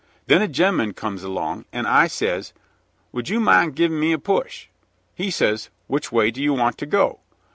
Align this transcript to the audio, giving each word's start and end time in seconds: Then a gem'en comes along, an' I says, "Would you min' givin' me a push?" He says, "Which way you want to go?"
Then 0.25 0.41
a 0.41 0.47
gem'en 0.47 0.93
comes 0.93 1.21
along, 1.21 1.65
an' 1.71 1.85
I 1.85 2.07
says, 2.07 2.53
"Would 3.11 3.29
you 3.29 3.39
min' 3.39 3.69
givin' 3.73 3.99
me 3.99 4.13
a 4.13 4.17
push?" 4.17 4.65
He 5.13 5.29
says, 5.29 5.69
"Which 5.85 6.11
way 6.11 6.31
you 6.33 6.55
want 6.55 6.79
to 6.79 6.87
go?" 6.87 7.19